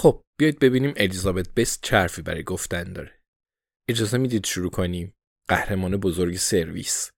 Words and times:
خب 0.00 0.22
بیاید 0.38 0.58
ببینیم 0.58 0.94
الیزابت 0.96 1.54
بست 1.54 1.82
چرفی 1.82 2.22
برای 2.22 2.42
گفتن 2.42 2.92
داره. 2.92 3.20
اجازه 3.88 4.18
می‌دید 4.18 4.46
شروع 4.46 4.70
کنیم؟ 4.70 5.14
قهرمان 5.48 5.96
بزرگ 5.96 6.36
سرویس. 6.36 7.10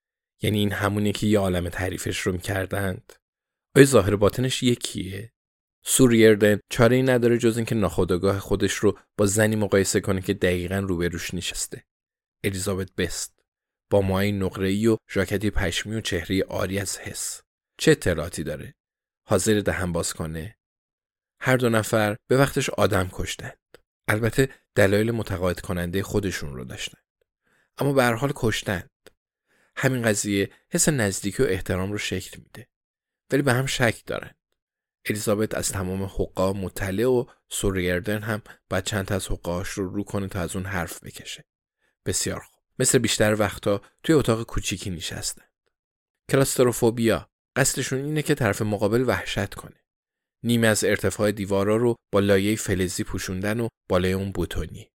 یعنی 0.43 0.59
این 0.59 0.73
همونه 0.73 1.13
که 1.13 1.27
یه 1.27 1.39
عالم 1.39 1.69
تعریفش 1.69 2.19
رو 2.19 2.33
می‌کردند. 2.33 3.13
آیا 3.77 3.87
ظاهر 3.87 4.17
باطنش 4.17 4.63
یکیه؟ 4.63 5.33
سوریردن 5.85 6.61
چاره 6.71 6.97
ای 6.97 7.03
نداره 7.03 7.39
جز 7.39 7.57
اینکه 7.57 7.75
ناخودآگاه 7.75 8.39
خودش 8.39 8.75
رو 8.75 8.99
با 9.19 9.27
زنی 9.27 9.57
مقایسه 9.57 10.01
کنه 10.01 10.21
که 10.21 10.35
دقیقا 10.35 10.79
روبروش 10.79 11.35
نشسته. 11.35 11.85
الیزابت 12.45 12.93
بست 12.95 13.41
با 13.91 14.01
موهای 14.01 14.33
نقره‌ای 14.33 14.87
و 14.87 14.97
ژاکتی 15.11 15.51
پشمی 15.51 15.95
و 15.95 16.01
چهره 16.01 16.45
آری 16.45 16.79
از 16.79 16.99
حس. 16.99 17.43
چه 17.79 17.91
اطلاعاتی 17.91 18.45
داره؟ 18.45 18.75
حاضر 19.29 19.61
دهن 19.61 19.93
باز 19.93 20.13
کنه؟ 20.13 20.59
هر 21.45 21.57
دو 21.57 21.69
نفر 21.69 22.17
به 22.29 22.37
وقتش 22.37 22.71
آدم 22.71 23.09
کشتند. 23.13 23.59
البته 24.09 24.49
دلایل 24.75 25.11
متقاعد 25.11 25.61
کننده 25.61 26.03
خودشون 26.03 26.55
رو 26.55 26.65
داشتند. 26.65 27.03
اما 27.79 27.93
به 27.93 28.03
هر 28.03 28.15
حال 28.15 28.33
کشتند. 28.35 28.91
همین 29.77 30.03
قضیه 30.03 30.51
حس 30.71 30.89
نزدیکی 30.89 31.43
و 31.43 31.47
احترام 31.47 31.93
رو 31.93 31.99
شکل 31.99 32.41
میده. 32.41 32.69
ولی 33.31 33.43
به 33.43 33.53
هم 33.53 33.67
شک 33.67 34.03
دارند. 34.07 34.37
الیزابت 35.07 35.55
از 35.55 35.73
تمام 35.73 36.03
حقا 36.03 36.53
مطلع 36.53 37.05
و 37.05 37.25
سوریردن 37.49 38.23
هم 38.23 38.43
باید 38.71 38.85
چند 38.85 39.07
تا 39.07 39.15
از 39.15 39.29
حقاش 39.29 39.69
رو 39.69 39.89
رو 39.89 40.05
کنه 40.05 40.29
تا 40.29 40.41
از 40.41 40.57
اون 40.57 40.67
حرف 40.67 41.05
بکشه. 41.05 41.45
بسیار 42.07 42.41
خوب. 42.41 42.63
مثل 42.79 42.99
بیشتر 42.99 43.35
وقتا 43.39 43.83
توی 44.03 44.15
اتاق 44.15 44.43
کوچیکی 44.43 44.91
نشستند. 44.91 45.51
کلاستروفوبیا 46.31 47.31
قصدشون 47.57 48.05
اینه 48.05 48.23
که 48.23 48.35
طرف 48.35 48.63
مقابل 48.63 49.05
وحشت 49.07 49.55
کنه. 49.55 49.82
نیمه 50.45 50.67
از 50.67 50.85
ارتفاع 50.85 51.33
دیوارا 51.33 51.77
رو 51.77 51.97
با 52.13 52.21
لایه 52.21 52.57
فلزی 52.57 53.05
پوشوندن 53.05 53.61
و 53.61 53.69
بالای 53.89 54.13
اون 54.13 54.33
بوتونی. 54.33 54.89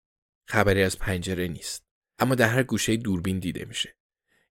خبری 0.49 0.83
از 0.83 0.99
پنجره 0.99 1.47
نیست. 1.47 1.83
اما 2.19 2.35
در 2.35 2.47
هر 2.47 2.63
گوشه 2.63 2.97
دوربین 2.97 3.39
دیده 3.39 3.65
میشه. 3.65 3.95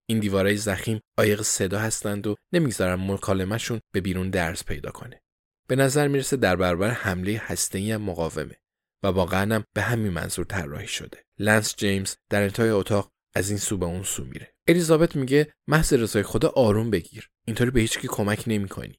این 0.06 0.20
دیوارای 0.20 0.56
زخیم 0.56 1.00
عایق 1.18 1.42
صدا 1.42 1.78
هستند 1.78 2.26
و 2.26 2.34
نمی‌گذارن 2.52 3.12
مکالمهشون 3.12 3.80
به 3.94 4.00
بیرون 4.00 4.30
درز 4.30 4.64
پیدا 4.64 4.90
کنه. 4.90 5.20
به 5.68 5.76
نظر 5.76 6.08
می‌رسه 6.08 6.36
در 6.36 6.56
برابر 6.56 6.90
حمله 6.90 7.42
هسته‌ای 7.44 7.92
هم 7.92 8.02
مقاومه 8.02 8.56
و 9.02 9.06
واقعا 9.06 9.54
هم 9.54 9.64
به 9.74 9.82
همین 9.82 10.12
منظور 10.12 10.44
طراحی 10.44 10.88
شده. 10.88 11.24
لنس 11.38 11.76
جیمز 11.76 12.14
در 12.30 12.42
انتهای 12.42 12.70
اتاق 12.70 13.10
از 13.34 13.48
این 13.48 13.58
سو 13.58 13.78
به 13.78 13.86
اون 13.86 14.02
سو 14.02 14.24
میره. 14.24 14.54
الیزابت 14.68 15.16
میگه 15.16 15.52
محض 15.68 15.92
رضای 15.92 16.22
خدا 16.22 16.48
آروم 16.48 16.90
بگیر. 16.90 17.30
اینطوری 17.46 17.70
به 17.70 17.80
هیچکی 17.80 18.08
کمک 18.08 18.44
نمی‌کنی. 18.46 18.98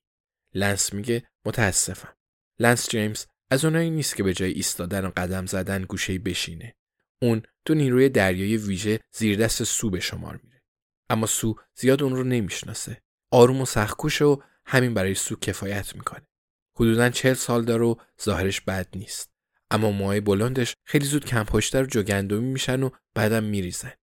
لنس 0.57 0.93
میگه 0.93 1.23
متاسفم. 1.45 2.13
لنس 2.59 2.89
جیمز 2.89 3.25
از 3.49 3.65
اونایی 3.65 3.89
نیست 3.89 4.15
که 4.15 4.23
به 4.23 4.33
جای 4.33 4.51
ایستادن 4.51 5.05
و 5.05 5.11
قدم 5.17 5.45
زدن 5.45 5.83
گوشه 5.83 6.19
بشینه. 6.19 6.75
اون 7.21 7.41
تو 7.65 7.73
نیروی 7.73 8.09
دریایی 8.09 8.57
ویژه 8.57 8.99
زیر 9.11 9.37
دست 9.37 9.63
سو 9.63 9.89
به 9.89 9.99
شمار 9.99 10.39
میره. 10.43 10.63
اما 11.09 11.25
سو 11.25 11.55
زیاد 11.75 12.03
اون 12.03 12.15
رو 12.15 12.23
نمی‌شناسه. 12.23 13.01
آروم 13.31 13.61
و 13.61 13.65
سختکوشه 13.65 14.25
و 14.25 14.37
همین 14.65 14.93
برای 14.93 15.15
سو 15.15 15.35
کفایت 15.35 15.95
می‌کنه. 15.95 16.27
حدودا 16.75 17.09
چهل 17.09 17.33
سال 17.33 17.65
داره 17.65 17.85
و 17.85 17.95
ظاهرش 18.21 18.61
بد 18.61 18.87
نیست. 18.95 19.31
اما 19.71 19.91
موهای 19.91 20.21
بلندش 20.21 20.75
خیلی 20.85 21.05
زود 21.05 21.25
کم 21.25 21.43
پشتر 21.43 21.83
و 21.83 21.85
جوگندمی 21.85 22.51
میشن 22.51 22.83
و 22.83 22.89
بعدم 23.15 23.43
میریزن. 23.43 23.93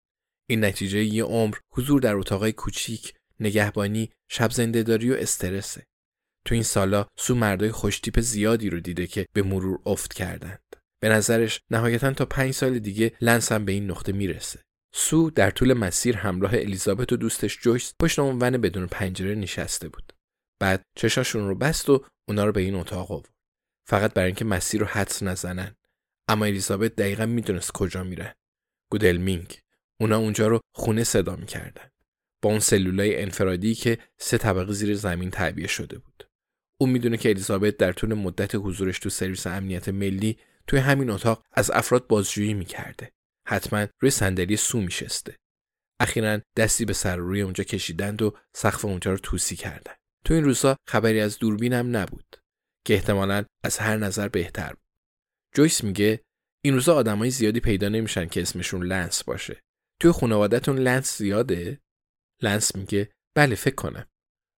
این 0.49 0.65
نتیجه 0.65 1.03
یه 1.03 1.23
عمر 1.23 1.57
حضور 1.69 2.01
در 2.01 2.15
اتاقای 2.15 2.51
کوچیک، 2.51 3.13
نگهبانی، 3.39 4.11
شب 4.27 4.51
زندهداری 4.51 5.11
و 5.11 5.15
استرسه. 5.15 5.87
تو 6.45 6.53
این 6.53 6.63
سالا 6.63 7.07
سو 7.17 7.35
مردای 7.35 7.71
خوشتیپ 7.71 8.19
زیادی 8.19 8.69
رو 8.69 8.79
دیده 8.79 9.07
که 9.07 9.25
به 9.33 9.43
مرور 9.43 9.79
افت 9.85 10.13
کردند. 10.13 10.63
به 11.01 11.09
نظرش 11.09 11.59
نهایتا 11.71 12.13
تا 12.13 12.25
پنج 12.25 12.53
سال 12.53 12.79
دیگه 12.79 13.11
لنس 13.21 13.51
هم 13.51 13.65
به 13.65 13.71
این 13.71 13.91
نقطه 13.91 14.11
می‌رسه. 14.11 14.59
سو 14.93 15.29
در 15.29 15.51
طول 15.51 15.73
مسیر 15.73 16.17
همراه 16.17 16.53
الیزابت 16.53 17.13
و 17.13 17.17
دوستش 17.17 17.59
جویس 17.61 17.93
پشت 18.01 18.19
اون 18.19 18.37
ون 18.41 18.57
بدون 18.57 18.87
پنجره 18.87 19.35
نشسته 19.35 19.89
بود. 19.89 20.13
بعد 20.59 20.81
چشاشون 20.97 21.47
رو 21.47 21.55
بست 21.55 21.89
و 21.89 22.05
اونا 22.27 22.45
رو 22.45 22.51
به 22.51 22.61
این 22.61 22.75
اتاق 22.75 23.11
آورد. 23.11 23.29
فقط 23.87 24.13
برای 24.13 24.27
اینکه 24.27 24.45
مسیر 24.45 24.81
رو 24.81 24.87
حدس 24.87 25.23
نزنن. 25.23 25.75
اما 26.27 26.45
الیزابت 26.45 26.95
دقیقا 26.95 27.25
می‌دونست 27.25 27.71
کجا 27.71 28.03
میرن. 28.03 28.33
گودلمینگ. 28.91 29.59
اونا 29.99 30.17
اونجا 30.17 30.47
رو 30.47 30.59
خونه 30.75 31.03
صدا 31.03 31.35
می‌کردن. 31.35 31.89
با 32.41 32.49
اون 32.49 32.59
سلولای 32.59 33.21
انفرادی 33.21 33.75
که 33.75 33.97
سه 34.17 34.37
طبقه 34.37 34.73
زیر 34.73 34.95
زمین 34.95 35.31
تعبیه 35.31 35.67
شده 35.67 35.97
بود. 35.97 36.23
او 36.77 36.87
می‌دونه 36.87 37.17
که 37.17 37.29
الیزابت 37.29 37.77
در 37.77 37.91
طول 37.91 38.13
مدت 38.13 38.55
حضورش 38.55 38.99
تو 38.99 39.09
سرویس 39.09 39.47
امنیت 39.47 39.89
ملی 39.89 40.37
توی 40.67 40.79
همین 40.79 41.09
اتاق 41.09 41.45
از 41.53 41.71
افراد 41.71 42.07
بازجویی 42.07 42.53
می‌کرده. 42.53 43.11
حتما 43.47 43.87
روی 44.01 44.11
صندلی 44.11 44.57
سو 44.57 44.81
میشسته. 44.81 45.37
اخیرا 45.99 46.41
دستی 46.57 46.85
به 46.85 46.93
سر 46.93 47.08
و 47.08 47.15
روی 47.15 47.41
اونجا 47.41 47.63
کشیدند 47.63 48.21
و 48.21 48.37
سقف 48.55 48.85
اونجا 48.85 49.11
رو 49.11 49.17
توسی 49.17 49.55
کردند. 49.55 49.97
تو 50.25 50.33
این 50.33 50.43
روزا 50.43 50.77
خبری 50.87 51.19
از 51.19 51.39
دوربینم 51.39 51.97
نبود 51.97 52.37
که 52.85 52.93
احتمالا 52.93 53.45
از 53.63 53.77
هر 53.77 53.97
نظر 53.97 54.27
بهتر 54.27 54.69
بود. 54.69 54.85
جویس 55.55 55.83
میگه 55.83 56.21
این 56.65 56.73
روزا 56.73 56.95
آدمای 56.95 57.29
زیادی 57.29 57.59
پیدا 57.59 57.89
نمیشن 57.89 58.27
که 58.27 58.41
اسمشون 58.41 58.83
لنس 58.83 59.23
باشه. 59.23 59.61
توی 60.01 60.11
خانوادهتون 60.11 60.77
لنس 60.77 61.17
زیاده؟ 61.17 61.81
لنس 62.41 62.75
میگه 62.75 63.11
بله 63.35 63.55
فکر 63.55 63.75
کنم. 63.75 64.05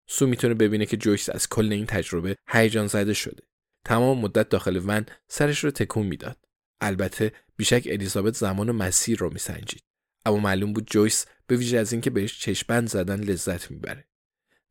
سو 0.08 0.26
می‌تونه 0.26 0.54
ببینه 0.54 0.86
که 0.86 0.96
جویس 0.96 1.30
از 1.30 1.48
کل 1.48 1.72
این 1.72 1.86
تجربه 1.86 2.36
هیجان 2.48 2.86
زده 2.86 3.14
شده. 3.14 3.42
تمام 3.84 4.18
مدت 4.18 4.48
داخل 4.48 4.82
ون 4.86 5.06
سرش 5.28 5.64
رو 5.64 5.70
تکون 5.70 6.06
می‌داد. 6.06 6.38
البته 6.80 7.32
بیشک 7.56 7.82
الیزابت 7.90 8.34
زمان 8.34 8.68
و 8.68 8.72
مسیر 8.72 9.18
رو 9.18 9.32
میسنجید. 9.32 9.82
اما 10.26 10.36
معلوم 10.36 10.72
بود 10.72 10.90
جویس 10.90 11.26
به 11.46 11.56
ویژه 11.56 11.78
از 11.78 11.92
اینکه 11.92 12.10
بهش 12.10 12.40
چشمند 12.40 12.88
زدن 12.88 13.20
لذت 13.20 13.70
می‌بره. 13.70 14.08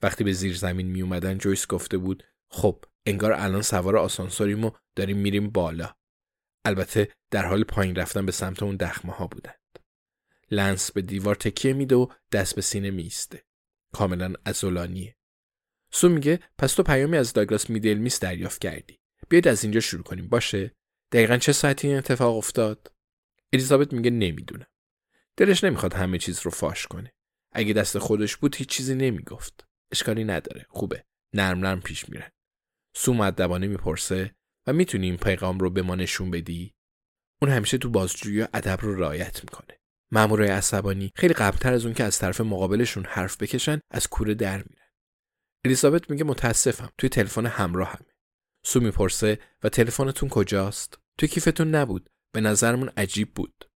وقتی 0.01 0.23
به 0.23 0.33
زیر 0.33 0.55
زمین 0.55 0.87
می 0.87 1.01
اومدن 1.01 1.37
جویس 1.37 1.67
گفته 1.67 1.97
بود 1.97 2.23
خب 2.49 2.85
انگار 3.05 3.33
الان 3.33 3.61
سوار 3.61 3.97
آسانسوریم 3.97 4.65
و 4.65 4.71
داریم 4.95 5.17
میریم 5.17 5.49
بالا. 5.49 5.95
البته 6.65 7.11
در 7.31 7.45
حال 7.45 7.63
پایین 7.63 7.95
رفتن 7.95 8.25
به 8.25 8.31
سمت 8.31 8.63
اون 8.63 8.75
دخمه 8.75 9.13
ها 9.13 9.27
بودند. 9.27 9.79
لنس 10.51 10.91
به 10.91 11.01
دیوار 11.01 11.35
تکیه 11.35 11.73
میده 11.73 11.95
و 11.95 12.07
دست 12.31 12.55
به 12.55 12.61
سینه 12.61 12.91
میسته. 12.91 13.43
کاملا 13.93 14.33
ازولانیه. 14.45 15.16
سو 15.91 16.09
میگه 16.09 16.39
پس 16.57 16.73
تو 16.73 16.83
پیامی 16.83 17.17
از 17.17 17.33
داگلاس 17.33 17.69
میدلمیس 17.69 18.19
دریافت 18.19 18.61
کردی. 18.61 18.99
بیاید 19.29 19.47
از 19.47 19.63
اینجا 19.63 19.79
شروع 19.79 20.03
کنیم. 20.03 20.29
باشه؟ 20.29 20.75
دقیقا 21.11 21.37
چه 21.37 21.51
ساعتی 21.51 21.87
این 21.87 21.97
اتفاق 21.97 22.37
افتاد؟ 22.37 22.91
الیزابت 23.53 23.93
میگه 23.93 24.09
نمی‌دونم. 24.09 24.67
دلش 25.37 25.63
نمی‌خواد 25.63 25.93
همه 25.93 26.17
چیز 26.17 26.41
رو 26.41 26.51
فاش 26.51 26.87
کنه. 26.87 27.13
اگه 27.51 27.73
دست 27.73 27.97
خودش 27.97 28.37
بود 28.37 28.55
هیچ 28.55 28.69
چیزی 28.69 28.95
نمی‌گفت. 28.95 29.67
اشکالی 29.91 30.23
نداره. 30.23 30.65
خوبه. 30.69 31.03
نرم 31.33 31.59
نرم 31.59 31.81
پیش 31.81 32.09
میرن 32.09 32.29
سو 32.95 33.13
مدبانه 33.13 33.67
می‌پرسه 33.67 34.35
و 34.67 34.73
می‌تونی 34.73 35.05
این 35.05 35.17
پیغام 35.17 35.59
رو 35.59 35.69
به 35.69 35.81
ما 35.81 35.95
نشون 35.95 36.31
بدی؟ 36.31 36.73
اون 37.41 37.51
همیشه 37.51 37.77
تو 37.77 37.89
بازجویی 37.89 38.41
ادب 38.41 38.79
رو 38.81 38.95
رعایت 38.95 39.43
می‌کنه. 39.43 39.79
مامورای 40.11 40.49
عصبانی 40.49 41.11
خیلی 41.15 41.33
قبلتر 41.33 41.73
از 41.73 41.85
اون 41.85 41.93
که 41.93 42.03
از 42.03 42.19
طرف 42.19 42.41
مقابلشون 42.41 43.05
حرف 43.05 43.37
بکشن 43.41 43.79
از 43.91 44.07
کوره 44.07 44.33
در 44.33 44.57
میرن. 44.57 44.86
الیزابت 45.67 46.09
میگه 46.09 46.23
متاسفم 46.23 46.89
توی 46.97 47.09
تلفن 47.09 47.45
همراه 47.45 47.87
همه. 47.87 48.13
سو 48.65 48.79
می‌پرسه 48.79 49.39
و 49.63 49.69
تلفنتون 49.69 50.29
کجاست؟ 50.29 50.99
توی 51.17 51.29
کیفتون 51.29 51.75
نبود 51.75 52.09
به 52.33 52.41
نظرمون 52.41 52.89
عجیب 52.97 53.33
بود. 53.33 53.69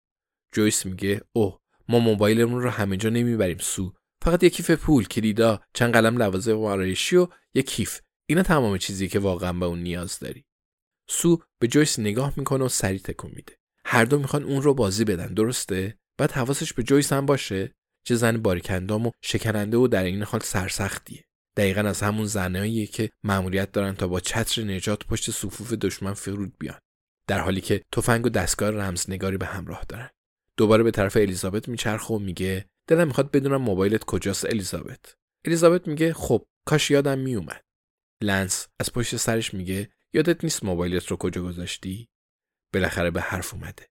جویس 0.54 0.86
میگه 0.86 1.20
اوه 1.32 1.60
ما 1.88 1.98
موبایلمون 1.98 2.62
رو 2.62 2.70
همینجا 2.70 3.10
نمی‌بریم 3.10 3.58
سو. 3.58 3.94
فقط 4.22 4.42
یه 4.42 4.50
کیف 4.50 4.70
پول 4.70 5.04
کلیدا 5.04 5.60
چند 5.74 5.92
قلم 5.92 6.22
لوازم 6.22 6.58
آرایشی 6.58 7.16
و 7.16 7.28
یه 7.54 7.62
کیف. 7.62 8.00
اینا 8.26 8.42
تمام 8.42 8.78
چیزی 8.78 9.08
که 9.08 9.18
واقعا 9.18 9.52
به 9.52 9.66
اون 9.66 9.78
نیاز 9.78 10.18
داری. 10.18 10.44
سو 11.08 11.42
به 11.58 11.68
جویس 11.68 11.98
نگاه 11.98 12.32
می‌کنه 12.36 12.64
و 12.64 12.68
سری 12.68 12.98
تکون 12.98 13.32
میده. 13.36 13.52
هر 13.84 14.04
دو 14.04 14.18
می‌خوان 14.18 14.44
اون 14.44 14.62
رو 14.62 14.74
بازی 14.74 15.04
بدن 15.04 15.34
درسته؟ 15.34 15.98
بعد 16.18 16.32
حواسش 16.32 16.72
به 16.72 16.82
جویس 16.82 17.12
هم 17.12 17.26
باشه؟ 17.26 17.74
چه 18.04 18.14
زن 18.14 18.42
باریکندام 18.42 19.06
و 19.06 19.10
شکننده 19.24 19.76
و 19.76 19.88
در 19.88 20.04
این 20.04 20.22
حال 20.22 20.40
سرسختیه. 20.40 21.24
دقیقا 21.56 21.80
از 21.80 22.02
همون 22.02 22.26
زنهاییه 22.26 22.86
که 22.86 23.10
مأموریت 23.24 23.72
دارن 23.72 23.94
تا 23.94 24.08
با 24.08 24.20
چتر 24.20 24.62
نجات 24.62 25.06
پشت 25.06 25.30
صفوف 25.30 25.72
دشمن 25.72 26.14
فرود 26.14 26.58
بیان. 26.58 26.78
در 27.28 27.40
حالی 27.40 27.60
که 27.60 27.82
تفنگ 27.92 28.26
و 28.26 28.28
دستگاه 28.28 28.70
رمزنگاری 28.70 29.36
به 29.36 29.46
همراه 29.46 29.84
دارن. 29.88 30.10
دوباره 30.58 30.82
به 30.82 30.90
طرف 30.90 31.16
الیزابت 31.16 31.68
میچرخه 31.68 32.14
و 32.14 32.18
میگه 32.18 32.66
دلم 32.88 33.06
می‌خواد 33.06 33.30
بدونم 33.30 33.62
موبایلت 33.62 34.04
کجاست 34.04 34.44
الیزابت. 34.44 35.16
الیزابت 35.44 35.88
میگه 35.88 36.12
خب 36.12 36.46
کاش 36.66 36.90
یادم 36.90 37.18
میومد. 37.18 37.64
لنس 38.22 38.68
از 38.80 38.92
پشت 38.92 39.16
سرش 39.16 39.54
میگه 39.54 39.90
یادت 40.14 40.44
نیست 40.44 40.64
موبایلت 40.64 41.06
رو 41.06 41.16
کجا 41.16 41.42
گذاشتی؟ 41.42 42.08
بالاخره 42.74 43.10
به 43.10 43.20
حرف 43.20 43.54
اومده. 43.54 43.88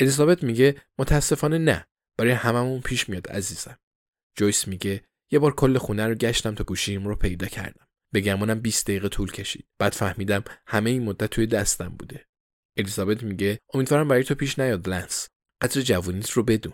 الیزابت 0.00 0.42
میگه 0.42 0.82
متاسفانه 0.98 1.58
نه 1.58 1.86
برای 2.18 2.32
هممون 2.32 2.80
پیش 2.80 3.08
میاد 3.08 3.28
عزیزم. 3.28 3.78
جویس 4.36 4.68
میگه 4.68 5.04
یه 5.30 5.38
بار 5.38 5.54
کل 5.54 5.78
خونه 5.78 6.06
رو 6.06 6.14
گشتم 6.14 6.54
تا 6.54 6.64
گوشیم 6.64 7.08
رو 7.08 7.16
پیدا 7.16 7.46
کردم. 7.46 7.86
به 8.12 8.20
گمونم 8.20 8.60
20 8.60 8.86
دقیقه 8.86 9.08
طول 9.08 9.30
کشید. 9.30 9.66
بعد 9.78 9.92
فهمیدم 9.92 10.44
همه 10.66 10.90
این 10.90 11.02
مدت 11.02 11.30
توی 11.30 11.46
دستم 11.46 11.88
بوده. 11.88 12.26
الیزابت 12.76 13.22
میگه 13.22 13.60
امیدوارم 13.74 14.08
برای 14.08 14.24
تو 14.24 14.34
پیش 14.34 14.58
نیاد 14.58 14.88
لنس. 14.88 15.28
قدر 15.62 15.80
جوونیت 15.80 16.30
رو 16.30 16.42
بدون. 16.42 16.72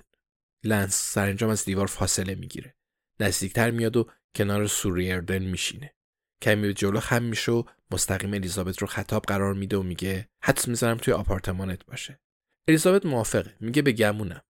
لنس 0.65 0.95
سرانجام 0.95 1.51
از 1.51 1.65
دیوار 1.65 1.87
فاصله 1.87 2.35
می‌گیره. 2.35 2.75
نزدیکتر 3.21 3.71
میاد 3.71 3.97
و 3.97 4.11
کنار 4.35 4.67
سو 4.67 4.87
ریردن 4.87 5.39
میشینه. 5.43 5.95
کمی 6.43 6.63
به 6.63 6.75
جلو 6.75 7.01
خم 7.01 7.23
میشه 7.23 7.53
و 7.53 7.63
مستقیم 7.91 8.35
الیزابت 8.35 8.79
رو 8.79 8.87
خطاب 8.87 9.23
قرار 9.23 9.55
میده 9.55 9.77
و 9.77 9.83
میگه 9.83 10.29
حدس 10.43 10.69
می‌زنم 10.69 10.97
توی 10.97 11.15
آپارتمانت 11.15 11.87
باشه. 11.87 12.21
الیزابت 12.69 13.07
موافقه. 13.07 13.57
میگه 13.61 13.83
به 13.83 13.93
گمونم. 13.93 14.43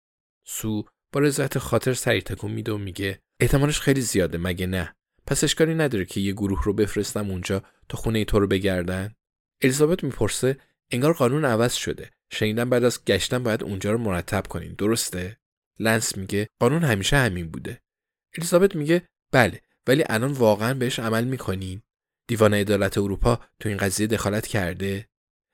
سو 0.47 0.85
با 1.13 1.21
رضایت 1.21 1.59
خاطر 1.59 1.95
سری 1.95 2.23
تکون 2.23 2.51
میده 2.51 2.73
و 2.73 2.79
میگه 2.79 3.23
احتمالش 3.41 3.81
خیلی 3.81 4.01
زیاده 4.01 4.39
مگه 4.39 4.67
نه؟ 4.67 4.95
پس 5.27 5.45
اشکالی 5.45 5.75
نداره 5.75 6.05
که 6.05 6.21
یه 6.21 6.33
گروه 6.33 6.65
رو 6.65 6.73
بفرستم 6.73 7.31
اونجا 7.31 7.63
تا 7.89 7.99
خونه 7.99 8.19
ای 8.19 8.25
تو 8.25 8.39
رو 8.39 8.47
بگردن؟ 8.47 9.15
الیزابت 9.63 10.05
می‌پرسه 10.05 10.57
انگار 10.91 11.13
قانون 11.13 11.45
عوض 11.45 11.75
شده. 11.75 12.11
شنیدم 12.33 12.71
بعد 12.71 12.85
از 12.85 13.05
گشتن 13.05 13.43
باید 13.43 13.63
اونجا 13.63 13.93
رو 13.93 13.99
مرتب 13.99 14.47
کنین 14.47 14.75
درسته؟ 14.75 15.39
لنس 15.79 16.17
میگه 16.17 16.49
قانون 16.61 16.85
همیشه 16.85 17.17
همین 17.17 17.51
بوده. 17.51 17.81
الیزابت 18.39 18.77
میگه 18.77 19.03
بله 19.33 19.61
ولی 19.87 20.05
الان 20.09 20.33
واقعا 20.33 20.75
بهش 20.75 20.99
عمل 20.99 21.25
می‌کنین 21.25 21.83
دیوان 22.29 22.55
عدالت 22.55 22.99
اروپا 22.99 23.41
تو 23.61 23.69
این 23.69 23.79
قضیه 23.79 24.07
دخالت 24.07 24.47
کرده. 24.47 25.09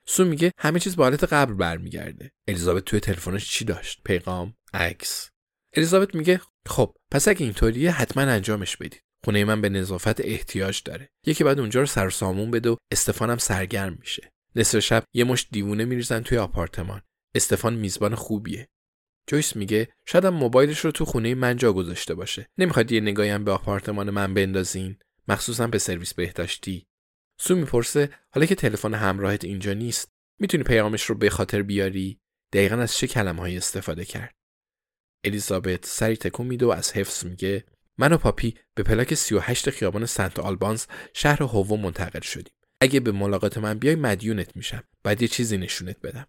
سو 0.07 0.25
میگه 0.25 0.51
همه 0.57 0.79
چیز 0.79 0.95
به 0.95 1.03
حالت 1.03 1.23
قبل 1.23 1.53
برمیگرده. 1.53 2.31
الیزابت 2.47 2.85
توی 2.85 2.99
تلفنش 2.99 3.49
چی 3.49 3.65
داشت؟ 3.65 4.01
پیغام 4.03 4.55
عکس. 4.73 5.32
الیزابت 5.75 6.15
میگه 6.15 6.41
خب 6.67 6.95
پس 7.11 7.27
اگه 7.27 7.43
اینطوریه 7.43 7.91
حتما 7.91 8.23
انجامش 8.23 8.77
بدید. 8.77 9.01
خونه 9.25 9.45
من 9.45 9.61
به 9.61 9.69
نظافت 9.69 10.21
احتیاج 10.21 10.81
داره. 10.85 11.09
یکی 11.25 11.43
بعد 11.43 11.59
اونجا 11.59 11.79
رو 11.79 11.85
سر 11.85 12.09
سامون 12.09 12.51
بده 12.51 12.69
و 12.69 12.75
استفانم 12.91 13.37
سرگرم 13.37 13.97
میشه. 13.99 14.31
نصف 14.55 14.79
شب 14.79 15.03
یه 15.13 15.23
مش 15.23 15.47
دیوونه 15.51 15.85
میریزن 15.85 16.21
توی 16.21 16.37
آپارتمان. 16.37 17.01
استفان 17.35 17.73
میزبان 17.73 18.15
خوبیه. 18.15 18.67
جویس 19.27 19.55
میگه 19.55 19.87
شاید 20.07 20.25
موبایلش 20.25 20.79
رو 20.79 20.91
تو 20.91 21.05
خونه 21.05 21.35
من 21.35 21.57
جا 21.57 21.73
گذاشته 21.73 22.15
باشه. 22.15 22.47
نمی‌خواد 22.57 22.91
یه 22.91 23.01
نگاهی 23.01 23.29
هم 23.29 23.43
به 23.43 23.51
آپارتمان 23.51 24.09
من 24.09 24.33
بندازین؟ 24.33 24.97
مخصوصا 25.27 25.67
به 25.67 25.77
سرویس 25.77 26.13
بهداشتی. 26.13 26.85
سو 27.39 27.55
می‌پرسه 27.55 28.09
حالا 28.33 28.45
که 28.45 28.55
تلفن 28.55 28.93
همراهت 28.93 29.43
اینجا 29.43 29.73
نیست 29.73 30.11
می‌تونی 30.39 30.63
پیامش 30.63 31.03
رو 31.03 31.15
به 31.15 31.29
خاطر 31.29 31.61
بیاری؟ 31.61 32.19
دقیقا 32.53 32.75
از 32.75 32.97
چه 32.97 33.07
کلمه‌ای 33.07 33.57
استفاده 33.57 34.05
کرد؟ 34.05 34.35
الیزابت 35.23 35.85
سری 35.85 36.17
تکون 36.17 36.47
میده 36.47 36.65
و 36.65 36.69
از 36.69 36.91
حفظ 36.91 37.25
میگه 37.25 37.63
من 37.97 38.13
و 38.13 38.17
پاپی 38.17 38.55
به 38.75 38.83
پلاک 38.83 39.13
38 39.13 39.69
خیابان 39.69 40.05
سنت 40.05 40.39
آلبانز 40.39 40.85
شهر 41.13 41.43
هوو 41.43 41.77
منتقل 41.77 42.21
شدیم. 42.21 42.53
اگه 42.81 42.99
به 42.99 43.11
ملاقات 43.11 43.57
من 43.57 43.79
بیای 43.79 43.95
مدیونت 43.95 44.55
میشم. 44.55 44.83
بعد 45.03 45.21
یه 45.21 45.27
چیزی 45.27 45.57
نشونت 45.57 46.01
بدم. 46.01 46.27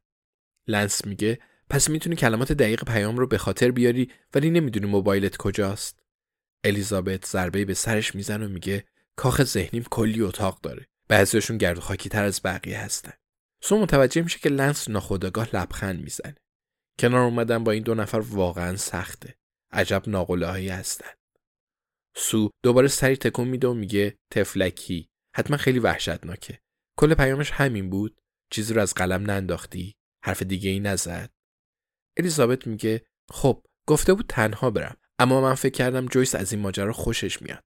لنس 0.67 1.05
میگه 1.05 1.39
پس 1.71 1.91
می‌تونی 1.91 2.17
کلمات 2.17 2.53
دقیق 2.53 2.85
پیام 2.85 3.17
رو 3.17 3.27
به 3.27 3.39
خاطر 3.39 3.71
بیاری 3.71 4.11
ولی 4.35 4.51
نمی‌دونی 4.51 4.87
موبایلت 4.87 5.37
کجاست. 5.37 6.03
الیزابت 6.65 7.27
ضربه 7.27 7.65
به 7.65 7.75
سرش 7.75 8.15
می‌زنه 8.15 8.47
و 8.47 8.49
میگه 8.49 8.85
کاخ 9.17 9.45
ذهنیم 9.45 9.85
کلی 9.91 10.23
اتاق 10.23 10.61
داره. 10.61 10.87
بعضیشون 11.09 11.59
گرد 11.59 11.79
خاکی 11.79 12.09
تر 12.09 12.25
از 12.25 12.41
بقیه 12.45 12.81
هستن. 12.81 13.13
سو 13.63 13.79
متوجه 13.79 14.23
میشه 14.23 14.39
که 14.39 14.49
لنس 14.49 14.89
ناخودآگاه 14.89 15.57
لبخند 15.57 16.01
می‌زنه. 16.01 16.35
کنار 16.99 17.21
اومدن 17.21 17.65
با 17.65 17.73
این 17.73 17.83
دو 17.83 17.95
نفر 17.95 18.19
واقعا 18.19 18.77
سخته. 18.77 19.35
عجب 19.73 20.03
ناقله 20.07 20.47
هایی 20.47 20.69
هستن. 20.69 21.11
سو 22.17 22.51
دوباره 22.63 22.89
سری 22.89 23.17
تکون 23.17 23.49
میده 23.49 23.69
و 23.69 23.75
میگه 23.75 24.19
تفلکی. 24.31 25.09
حتما 25.37 25.57
خیلی 25.57 25.79
وحشتناکه. 25.79 26.61
کل 26.99 27.15
پیامش 27.15 27.51
همین 27.51 27.91
بود. 27.91 28.21
چیزی 28.51 28.75
رو 28.75 28.81
از 28.81 28.95
قلم 28.95 29.31
ننداختی. 29.31 29.95
حرف 30.25 30.43
دیگه 30.43 30.71
ای 30.71 30.81
نزد. 30.81 31.31
الیزابت 32.17 32.67
میگه 32.67 33.07
خب 33.31 33.67
گفته 33.87 34.15
بود 34.15 34.27
تنها 34.29 34.71
برم. 34.71 34.97
اما 35.19 35.41
من 35.41 35.55
فکر 35.55 35.73
کردم 35.73 36.07
جویس 36.07 36.35
از 36.35 36.53
این 36.53 36.63
ماجرا 36.63 36.93
خوشش 36.93 37.43
میاد. 37.43 37.65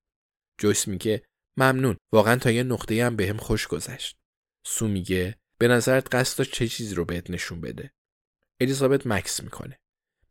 جویس 0.60 0.88
میگه 0.88 1.22
ممنون. 1.56 1.96
واقعا 2.12 2.36
تا 2.36 2.50
یه 2.50 2.62
نقطه 2.62 3.04
هم 3.04 3.16
بهم 3.16 3.36
خوش 3.36 3.66
گذشت. 3.66 4.16
سو 4.66 4.88
میگه 4.88 5.38
به 5.58 5.68
نظرت 5.68 6.14
قصد 6.14 6.44
چه 6.44 6.68
چیزی 6.68 6.94
رو 6.94 7.04
بهت 7.04 7.30
نشون 7.30 7.60
بده؟ 7.60 7.92
الیزابت 8.60 9.06
مکس 9.06 9.42
می‌کنه. 9.42 9.80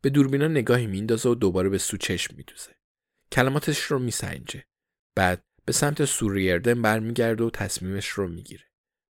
به 0.00 0.10
دوربینا 0.10 0.48
نگاهی 0.48 0.86
میندازه 0.86 1.28
و 1.28 1.34
دوباره 1.34 1.68
به 1.68 1.78
سو 1.78 1.96
چشم 1.96 2.34
میدوزه. 2.36 2.74
کلماتش 3.32 3.78
رو 3.78 3.98
میسنجه. 3.98 4.64
بعد 5.14 5.44
به 5.64 5.72
سمت 5.72 6.04
سوریردن 6.04 6.82
برمیگرده 6.82 7.44
و 7.44 7.50
تصمیمش 7.50 8.08
رو 8.08 8.28
می‌گیره. 8.28 8.64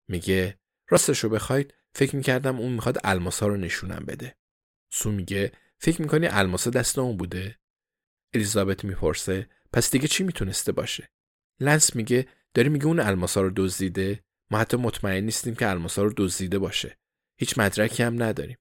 میگه 0.10 0.60
راستش 0.90 1.20
رو 1.20 1.30
بخواید؟ 1.30 1.74
فکر 1.94 2.16
می‌کردم 2.16 2.60
اون 2.60 2.72
می‌خواد 2.72 2.98
الماسا 3.04 3.48
رو 3.48 3.58
نشونم 3.58 4.06
بده. 4.08 4.36
سو 4.92 5.12
میگه 5.12 5.52
فکر 5.80 6.02
می‌کنی 6.02 6.28
الماسا 6.28 6.70
دست 6.70 7.00
اون 7.00 7.18
بوده؟ 7.18 7.60
الیزابت 8.34 8.84
می‌پرسه 8.84 9.50
پس 9.74 9.92
دیگه 9.92 10.08
چی 10.08 10.24
می‌تونسته 10.24 10.72
باشه؟ 10.72 11.10
لنس 11.60 11.96
میگه 11.96 12.28
داری 12.54 12.70
میگه 12.70 12.86
اون 12.86 13.00
الماسا 13.00 13.42
رو 13.42 13.52
دزدیده؟ 13.56 14.24
ما 14.52 14.58
حتی 14.58 14.78
مطمئن 14.78 15.24
نیستیم 15.24 15.56
که 15.56 15.70
الماسا 15.70 16.04
رو 16.04 16.14
دزدیده 16.18 16.60
باشه. 16.60 16.98
هیچ 17.40 17.60
مدرکی 17.60 18.04
هم 18.04 18.24
نداریم. 18.24 18.58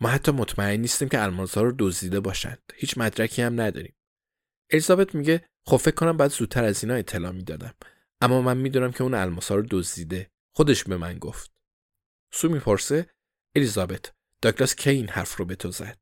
ما 0.00 0.08
حتی 0.08 0.32
مطمئن 0.32 0.80
نیستیم 0.80 1.08
که 1.08 1.22
الماسا 1.22 1.62
رو 1.62 1.74
دزدیده 1.78 2.20
باشند. 2.20 2.62
هیچ 2.74 2.98
مدرکی 2.98 3.42
هم 3.42 3.60
نداریم. 3.60 3.96
الیزابت 4.70 5.14
میگه 5.14 5.48
خب 5.66 5.76
فکر 5.76 5.94
کنم 5.94 6.16
بعد 6.16 6.30
زودتر 6.30 6.64
از 6.64 6.84
اینا 6.84 6.94
اطلاع 6.94 7.32
می‌دادم. 7.32 7.74
اما 8.20 8.42
من 8.42 8.56
می‌دونم 8.56 8.92
که 8.92 9.02
اون 9.02 9.14
الماسا 9.14 9.54
رو 9.54 9.66
دزدیده. 9.70 10.30
خودش 10.52 10.84
به 10.84 10.96
من 10.96 11.18
گفت. 11.18 11.50
سو 12.32 12.48
می‌پرسه 12.48 13.10
الیزابت 13.54 14.12
داگلاس 14.42 14.74
کی 14.74 14.90
این 14.90 15.08
حرف 15.08 15.36
رو 15.36 15.44
به 15.44 15.54
تو 15.54 15.70
زد؟ 15.70 15.98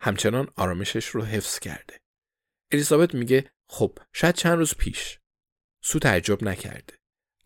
همچنان 0.00 0.52
آرامشش 0.56 1.06
رو 1.06 1.24
حفظ 1.24 1.58
کرده. 1.58 2.00
الیزابت 2.72 3.14
میگه 3.14 3.52
خب 3.68 3.98
شاید 4.12 4.34
چند 4.34 4.58
روز 4.58 4.74
پیش. 4.74 5.18
سو 5.82 5.98
تعجب 5.98 6.44
نکرده. 6.44 6.98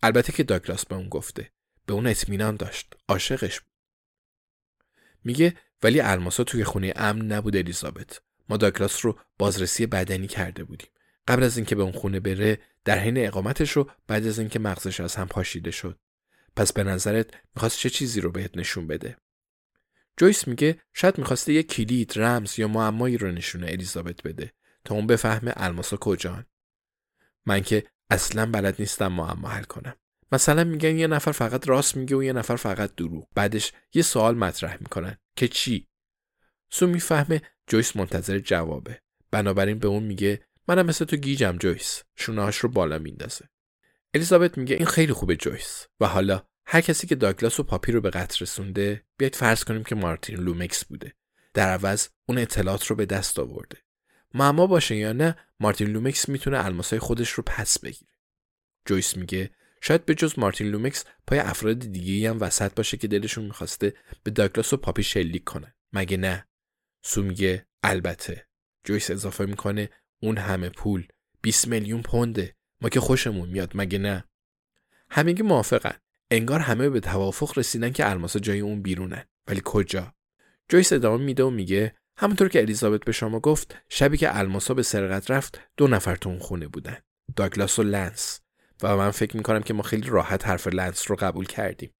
البته 0.03 0.33
که 0.33 0.43
داگلاس 0.43 0.85
به 0.85 0.95
اون 0.95 1.09
گفته. 1.09 1.51
به 1.85 1.93
اون 1.93 2.07
اطمینان 2.07 2.55
داشت. 2.55 2.95
عاشقش 3.07 3.59
بود. 3.59 3.71
میگه 5.23 5.57
ولی 5.83 5.99
الماسا 5.99 6.43
توی 6.43 6.63
خونه 6.63 6.93
امن 6.95 7.25
نبود 7.25 7.55
الیزابت. 7.55 8.21
ما 8.49 8.57
داگلاس 8.57 9.05
رو 9.05 9.19
بازرسی 9.39 9.85
بدنی 9.85 10.27
کرده 10.27 10.63
بودیم. 10.63 10.89
قبل 11.27 11.43
از 11.43 11.57
اینکه 11.57 11.75
به 11.75 11.83
اون 11.83 11.91
خونه 11.91 12.19
بره 12.19 12.59
در 12.85 12.99
حین 12.99 13.25
اقامتش 13.25 13.71
رو 13.71 13.89
بعد 14.07 14.27
از 14.27 14.39
اینکه 14.39 14.59
مغزش 14.59 14.99
از 14.99 15.15
هم 15.15 15.27
پاشیده 15.27 15.71
شد. 15.71 15.99
پس 16.55 16.73
به 16.73 16.83
نظرت 16.83 17.29
می‌خواست 17.55 17.77
چه 17.77 17.89
چیزی 17.89 18.21
رو 18.21 18.31
بهت 18.31 18.57
نشون 18.57 18.87
بده؟ 18.87 19.17
جویس 20.17 20.47
میگه 20.47 20.81
شاید 20.93 21.17
می‌خواسته 21.17 21.53
یه 21.53 21.63
کلید 21.63 22.13
رمز 22.15 22.59
یا 22.59 22.67
معمایی 22.67 23.17
رو 23.17 23.31
نشونه 23.31 23.67
الیزابت 23.67 24.23
بده 24.23 24.53
تا 24.85 24.95
اون 24.95 25.07
بفهمه 25.07 25.53
الماسا 25.55 25.97
کجان. 25.97 26.45
من 27.45 27.61
که 27.61 27.83
اصلا 28.09 28.45
بلد 28.45 28.75
نیستم 28.79 29.07
معما 29.07 29.49
حل 29.49 29.63
کنم. 29.63 29.95
مثلا 30.31 30.63
میگن 30.63 30.97
یه 30.97 31.07
نفر 31.07 31.31
فقط 31.31 31.67
راست 31.67 31.95
میگه 31.97 32.15
و 32.15 32.23
یه 32.23 32.33
نفر 32.33 32.55
فقط 32.55 32.95
دروغ. 32.95 33.27
بعدش 33.35 33.71
یه 33.93 34.01
سوال 34.01 34.37
مطرح 34.37 34.77
می‌کنن. 34.79 35.17
که 35.35 35.47
چی؟ 35.47 35.87
سو 36.71 36.87
می‌فهمه 36.87 37.41
جویس 37.67 37.95
منتظر 37.95 38.39
جوابه. 38.39 39.01
بنابراین 39.31 39.79
به 39.79 39.87
اون 39.87 40.03
میگه 40.03 40.45
منم 40.67 40.85
مثل 40.85 41.05
تو 41.05 41.15
گیجم 41.15 41.57
جویس. 41.57 42.03
شونه‌هاش 42.15 42.57
رو 42.57 42.69
بالا 42.69 42.97
میندازه 42.97 43.49
الیزابت 44.13 44.57
میگه 44.57 44.75
این 44.75 44.85
خیلی 44.85 45.13
خوبه 45.13 45.35
جویس. 45.35 45.87
و 45.99 46.07
حالا 46.07 46.43
هر 46.65 46.81
کسی 46.81 47.07
که 47.07 47.15
داگلاس 47.15 47.59
و 47.59 47.63
پاپی 47.63 47.91
رو 47.91 48.01
به 48.01 48.09
قتل 48.09 48.37
رسونده 48.41 49.03
بیاید 49.17 49.35
فرض 49.35 49.63
کنیم 49.63 49.83
که 49.83 49.95
مارتین 49.95 50.39
لومکس 50.39 50.85
بوده. 50.85 51.13
در 51.53 51.69
عوض 51.69 52.07
اون 52.25 52.37
اطلاعات 52.37 52.87
رو 52.87 52.95
به 52.95 53.05
دست 53.05 53.39
آورده. 53.39 53.77
معما 54.33 54.67
باشه 54.67 54.95
یا 54.95 55.13
نه 55.13 55.35
مارتین 55.59 55.87
لومکس 55.87 56.29
می‌تونه 56.29 56.65
الماسای 56.65 56.99
خودش 56.99 57.29
رو 57.29 57.43
پس 57.47 57.79
بگیره. 57.79 58.11
جویس 58.85 59.17
میگه 59.17 59.51
شاید 59.81 60.05
به 60.05 60.15
جز 60.15 60.39
مارتین 60.39 60.67
لومکس 60.67 61.05
پای 61.27 61.39
افراد 61.39 61.79
دیگه‌ای 61.79 62.29
هم 62.29 62.41
وسط 62.41 62.73
باشه 62.75 62.97
که 62.97 63.07
دلشون 63.07 63.45
می‌خواسته 63.45 63.93
به 64.23 64.31
داگلاس 64.31 64.73
و 64.73 64.77
پاپی 64.77 65.03
شلیک 65.03 65.43
کنن. 65.43 65.73
مگه 65.93 66.17
نه؟ 66.17 66.47
سو 67.03 67.23
میگه 67.23 67.65
البته. 67.83 68.47
جویس 68.83 69.11
اضافه 69.11 69.45
می‌کنه 69.45 69.89
اون 70.19 70.37
همه 70.37 70.69
پول. 70.69 71.07
20 71.41 71.67
میلیون 71.67 72.01
پونده. 72.01 72.55
ما 72.81 72.89
که 72.89 72.99
خوشمون 72.99 73.49
میاد 73.49 73.71
مگه 73.75 73.97
نه؟ 73.97 74.23
همگی 75.09 75.43
موافقن. 75.43 75.97
انگار 76.31 76.59
همه 76.59 76.89
به 76.89 76.99
توافق 76.99 77.57
رسیدن 77.57 77.91
که 77.91 78.09
الماسا 78.09 78.39
جایی 78.39 78.59
اون 78.59 78.81
بیرونن. 78.81 79.25
ولی 79.47 79.61
کجا؟ 79.65 80.13
جویس 80.69 80.93
ادامه 80.93 81.23
میده 81.23 81.43
و 81.43 81.49
میگه 81.49 81.95
همونطور 82.17 82.49
که 82.49 82.59
الیزابت 82.59 83.05
به 83.05 83.11
شما 83.11 83.39
گفت 83.39 83.77
شبی 83.89 84.17
که 84.17 84.37
الماسا 84.37 84.73
به 84.73 84.83
سرقت 84.83 85.31
رفت 85.31 85.59
دو 85.77 85.87
نفر 85.87 86.15
تو 86.15 86.29
اون 86.29 86.39
خونه 86.39 86.67
بودن. 86.67 86.97
داگلاس 87.35 87.79
و 87.79 87.83
لنس. 87.83 88.40
و 88.83 88.97
من 88.97 89.11
فکر 89.11 89.37
می‌کنم 89.37 89.61
که 89.61 89.73
ما 89.73 89.83
خیلی 89.83 90.09
راحت 90.09 90.47
حرف 90.47 90.67
لنس 90.67 91.11
رو 91.11 91.15
قبول 91.15 91.45
کردیم. 91.45 91.91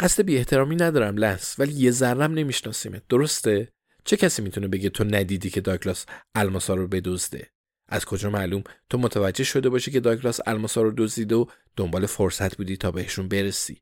قصد 0.00 0.22
بی 0.22 0.36
احترامی 0.36 0.76
ندارم 0.76 1.16
لنس 1.16 1.54
ولی 1.58 1.72
یه 1.72 1.90
ذرم 1.90 2.32
نمیشناسیمت. 2.32 3.02
درسته؟ 3.08 3.72
چه 4.04 4.16
کسی 4.16 4.42
می‌تونه 4.42 4.68
بگه 4.68 4.88
تو 4.88 5.04
ندیدی 5.04 5.50
که 5.50 5.60
داگلاس 5.60 6.06
الماسا 6.34 6.74
رو 6.74 6.88
بدزده؟ 6.88 7.50
از 7.88 8.04
کجا 8.04 8.30
معلوم؟ 8.30 8.64
تو 8.90 8.98
متوجه 8.98 9.44
شده 9.44 9.68
باشی 9.68 9.90
که 9.90 10.00
داگلاس 10.00 10.40
الماسا 10.46 10.82
رو 10.82 10.92
دزدیده 10.96 11.34
و 11.34 11.46
دنبال 11.76 12.06
فرصت 12.06 12.56
بودی 12.56 12.76
تا 12.76 12.90
بهشون 12.90 13.28
برسی. 13.28 13.80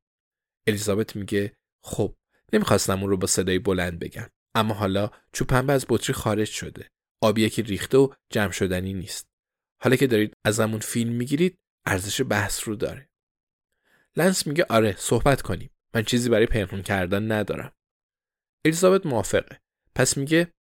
الیزابت 0.66 1.16
میگه 1.16 1.52
خب 1.85 2.14
نمی‌خواستم 2.52 3.00
اون 3.00 3.11
رو 3.11 3.16
با 3.16 3.26
صدای 3.26 3.59
بلند 3.59 3.99
بگم. 3.99 4.28
اما 4.54 4.75
حالا 4.75 5.11
پنبه 5.49 5.73
از 5.73 5.87
بطری 5.88 6.12
خارج 6.12 6.49
شده. 6.49 6.88
آبی 7.23 7.50
که 7.50 7.62
ریخته 7.62 7.99
و 7.99 8.09
جمع 8.30 8.52
شدنی 8.52 8.95
نیست. 8.95 9.26
حالا 9.83 9.97
که 9.97 10.07
دارید 10.07 10.33
ازمون 10.45 10.80
فیلم 10.80 11.12
می‌گیرید 11.12 11.59
ارزش 11.87 12.21
بحث 12.29 12.69
رو 12.69 12.77
داره. 12.77 13.09
لنس 14.17 14.47
میگه 14.47 14.67
آره 14.69 14.95
صحبت 14.99 15.43
کنیم. 15.43 15.71
من 15.95 16.03
چیزی 16.03 16.29
برای 16.29 16.47
پنهون 16.47 16.83
کردن 16.83 17.33
ندارم. 17.33 17.73
الیزابت 18.65 19.07
موافقه. 19.07 19.61
پس 19.95 20.17
میگه 20.17 20.53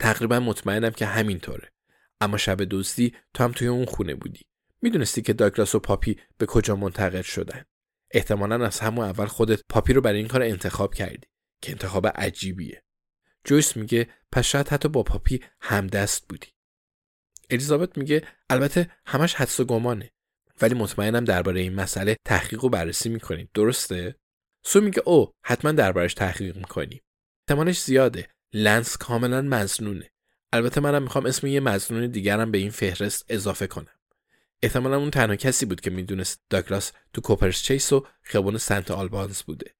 تقریبا 0.00 0.40
مطمئنم 0.40 0.90
که 0.90 1.06
همینطوره. 1.06 1.72
اما 2.20 2.36
شب 2.36 2.64
دزدی 2.64 3.14
تو 3.34 3.44
هم 3.44 3.52
توی 3.52 3.68
اون 3.68 3.84
خونه 3.84 4.14
بودی. 4.14 4.46
می‌دونستی 4.82 5.22
که 5.22 5.32
داگلاس 5.32 5.74
و 5.74 5.78
پاپی 5.78 6.20
به 6.38 6.46
کجا 6.46 6.76
منتقل 6.76 7.22
شدن. 7.22 7.64
احتمالا 8.10 8.66
از 8.66 8.80
همون 8.80 9.04
اول 9.04 9.26
خودت 9.26 9.62
پاپی 9.68 9.92
رو 9.92 10.00
برای 10.00 10.18
این 10.18 10.28
کار 10.28 10.42
انتخاب 10.42 10.94
کردی 10.94 11.28
که 11.62 11.72
انتخاب 11.72 12.06
عجیبیه. 12.06 12.84
جویس 13.44 13.76
میگه 13.76 14.08
پس 14.32 14.44
شاید 14.44 14.68
حتی 14.68 14.88
با 14.88 15.02
پاپی 15.02 15.40
همدست 15.60 16.28
بودی. 16.28 16.48
الیزابت 17.50 17.98
میگه 17.98 18.28
البته 18.50 18.90
همش 19.06 19.34
حدس 19.34 19.60
و 19.60 19.64
گمانه. 19.64 20.10
ولی 20.60 20.74
مطمئنم 20.74 21.24
درباره 21.24 21.60
این 21.60 21.74
مسئله 21.74 22.16
تحقیق 22.24 22.64
و 22.64 22.68
بررسی 22.68 23.08
می‌کنید 23.08 23.50
درسته؟ 23.54 24.14
سو 24.64 24.80
میگه 24.80 25.02
او 25.06 25.32
حتما 25.44 25.72
دربارش 25.72 26.14
تحقیق 26.14 26.56
می‌کنیم. 26.56 27.00
احتمالش 27.48 27.82
زیاده. 27.82 28.28
لنس 28.52 28.96
کاملا 28.96 29.42
مزنونه 29.42 30.10
البته 30.52 30.80
منم 30.80 31.02
می‌خوام 31.02 31.26
اسم 31.26 31.46
یه 31.46 31.60
مزنون 31.60 32.06
دیگرم 32.06 32.50
به 32.50 32.58
این 32.58 32.70
فهرست 32.70 33.24
اضافه 33.28 33.66
کنم. 33.66 33.96
احتمالا 34.62 34.96
اون 34.96 35.10
تنها 35.10 35.36
کسی 35.36 35.66
بود 35.66 35.80
که 35.80 35.90
می‌دونست 35.90 36.40
داگلاس 36.50 36.92
تو 37.12 37.20
کوپرس 37.20 37.62
چیس 37.62 37.92
و 37.92 38.06
خیابون 38.22 38.58
سنت 38.58 38.90
آلبانز 38.90 39.42
بوده. 39.42 39.74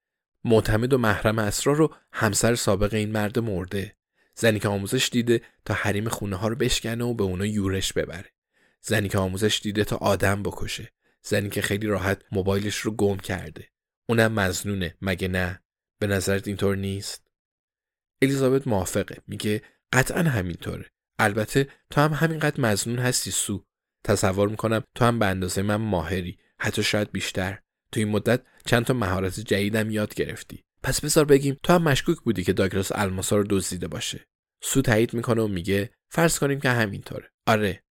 معتمد 0.44 0.92
و 0.92 0.98
محرم 0.98 1.38
اسرار 1.38 1.76
رو 1.76 1.94
همسر 2.12 2.54
سابق 2.54 2.94
این 2.94 3.12
مرد 3.12 3.38
مرده. 3.38 3.96
زنی 4.34 4.58
که 4.58 4.68
آموزش 4.68 5.08
دیده 5.12 5.40
تا 5.64 5.74
حریم 5.74 6.08
خونه 6.08 6.36
ها 6.36 6.48
رو 6.48 6.56
بشکنه 6.56 7.04
و 7.04 7.14
به 7.14 7.24
اونا 7.24 7.46
یورش 7.46 7.92
ببره. 7.92 8.32
زنی 8.86 9.08
که 9.08 9.18
آموزش 9.18 9.60
دیده 9.62 9.84
تا 9.84 9.96
آدم 9.96 10.42
بکشه. 10.42 10.92
زنی 11.22 11.50
که 11.50 11.62
خیلی 11.62 11.86
راحت 11.86 12.22
موبایلش 12.32 12.76
رو 12.76 12.90
گم 12.90 13.16
کرده. 13.16 13.68
اونم 14.08 14.32
مزنونه 14.32 14.96
مگه 15.02 15.28
نه؟ 15.28 15.62
به 15.98 16.06
نظرت 16.06 16.48
اینطور 16.48 16.76
نیست؟ 16.76 17.26
الیزابت 18.22 18.66
موافقه. 18.66 19.16
میگه 19.26 19.62
قطعا 19.92 20.22
همینطوره. 20.22 20.90
البته 21.18 21.68
تو 21.90 22.00
هم 22.00 22.12
همینقدر 22.12 22.60
مزنون 22.60 22.98
هستی 22.98 23.30
سو. 23.30 23.64
تصور 24.04 24.48
می‌کنم 24.48 24.84
تو 24.94 25.04
هم 25.04 25.18
به 25.18 25.26
اندازه 25.26 25.62
من 25.62 25.76
ماهری. 25.76 26.38
حتی 26.58 26.82
شاید 26.82 27.12
بیشتر. 27.12 27.58
تو 27.92 28.00
این 28.00 28.08
مدت 28.08 28.42
چند 28.66 28.84
تا 28.84 28.94
مهارت 28.94 29.40
جدیدم 29.40 29.90
یاد 29.90 30.14
گرفتی. 30.14 30.64
پس 30.82 31.00
بذار 31.00 31.24
بگیم 31.24 31.56
تو 31.62 31.72
هم 31.72 31.82
مشکوک 31.82 32.20
بودی 32.20 32.44
که 32.44 32.52
داگلاس 32.52 32.92
الماسا 32.94 33.36
رو 33.36 33.44
دزدیده 33.50 33.88
باشه. 33.88 34.26
سو 34.62 34.82
تایید 34.82 35.14
می‌کنه 35.14 35.42
و 35.42 35.48
میگه 35.48 35.90
فرض 36.10 36.38
کنیم 36.38 36.60
که 36.60 36.70
همینطوره. 36.70 37.30
آره. 37.46 37.82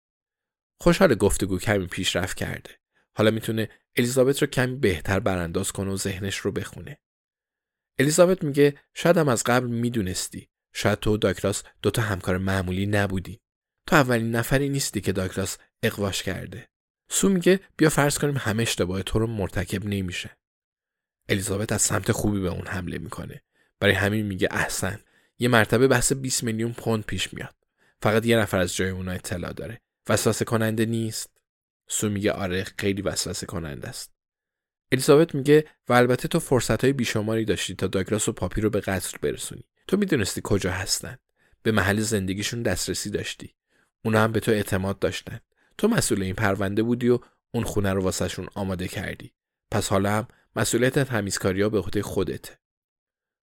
خوشحال 0.80 1.14
گفتگو 1.14 1.58
کمی 1.58 1.86
پیشرفت 1.86 2.36
کرده. 2.36 2.70
حالا 3.16 3.30
می‌تونه 3.30 3.68
الیزابت 3.96 4.42
رو 4.42 4.46
کمی 4.46 4.76
بهتر 4.76 5.20
برانداز 5.20 5.72
کنه 5.72 5.90
و 5.90 5.96
ذهنش 5.96 6.36
رو 6.36 6.52
بخونه. 6.52 6.98
الیزابت 7.98 8.44
میگه 8.44 8.78
شاید 8.94 9.16
هم 9.16 9.28
از 9.28 9.44
قبل 9.44 9.66
می‌دونستی. 9.66 10.48
شاید 10.72 10.98
تو 10.98 11.14
و 11.14 11.16
داگلاس 11.16 11.62
دوتا 11.82 12.02
همکار 12.02 12.38
معمولی 12.38 12.86
نبودی. 12.86 13.40
تو 13.86 13.96
اولین 13.96 14.30
نفری 14.30 14.68
نیستی 14.68 15.00
که 15.00 15.12
داگلاس 15.12 15.58
اقواش 15.82 16.22
کرده. 16.22 16.68
سو 17.08 17.28
میگه 17.28 17.60
بیا 17.76 17.90
فرض 17.90 18.18
کنیم 18.18 18.36
همه 18.36 18.62
اشتباه 18.62 19.02
تو 19.02 19.18
رو 19.18 19.26
مرتکب 19.26 19.84
نمیشه. 19.84 20.36
الیزابت 21.28 21.72
از 21.72 21.82
سمت 21.82 22.12
خوبی 22.12 22.40
به 22.40 22.48
اون 22.48 22.66
حمله 22.66 22.98
می‌کنه. 22.98 23.42
برای 23.80 23.94
همین 23.94 24.26
میگه 24.26 24.48
احسن 24.50 25.00
یه 25.38 25.48
مرتبه 25.48 25.88
بحث 25.88 26.12
20 26.12 26.42
میلیون 26.44 26.72
پوند 26.72 27.04
پیش 27.04 27.34
میاد. 27.34 27.54
فقط 28.02 28.26
یه 28.26 28.36
نفر 28.36 28.58
از 28.58 28.76
جای 28.76 28.90
اونا 28.90 29.12
اطلاع 29.12 29.52
داره. 29.52 29.80
وسوسه 30.08 30.44
کننده 30.44 30.86
نیست؟ 30.86 31.30
سو 31.88 32.08
میگه 32.08 32.32
آره 32.32 32.64
خیلی 32.64 33.02
وسوسه 33.02 33.46
کننده 33.46 33.88
است. 33.88 34.12
الیزابت 34.92 35.34
میگه 35.34 35.64
و 35.88 35.92
البته 35.92 36.28
تو 36.28 36.38
فرصت 36.38 36.84
های 36.84 36.92
بیشماری 36.92 37.44
داشتی 37.44 37.74
تا 37.74 37.86
داگلاس 37.86 38.28
و 38.28 38.32
پاپی 38.32 38.60
رو 38.60 38.70
به 38.70 38.80
قتل 38.80 39.18
برسونی. 39.22 39.64
تو 39.88 39.96
می‌دونستی 39.96 40.40
کجا 40.44 40.70
هستن. 40.70 41.18
به 41.62 41.72
محل 41.72 42.00
زندگیشون 42.00 42.62
دسترسی 42.62 43.10
داشتی. 43.10 43.54
اونا 44.04 44.24
هم 44.24 44.32
به 44.32 44.40
تو 44.40 44.50
اعتماد 44.50 44.98
داشتن. 44.98 45.40
تو 45.78 45.88
مسئول 45.88 46.22
این 46.22 46.34
پرونده 46.34 46.82
بودی 46.82 47.08
و 47.08 47.18
اون 47.50 47.64
خونه 47.64 47.92
رو 47.92 48.02
واسهشون 48.02 48.48
آماده 48.54 48.88
کردی. 48.88 49.32
پس 49.70 49.88
حالا 49.88 50.10
هم 50.10 50.28
مسئولیت 50.56 50.98
تمیزکاری 50.98 51.62
ها 51.62 51.68
به 51.68 51.78
عهده 51.78 52.02
خودته. 52.02 52.58